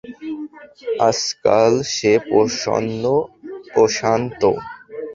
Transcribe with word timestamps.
আজকাল 1.09 1.71
সে 1.93 2.11
প্রসন্ন 2.27 3.03
প্রশান্ত। 3.73 4.41